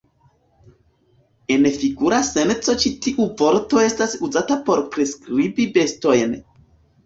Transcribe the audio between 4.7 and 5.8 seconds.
por priskribi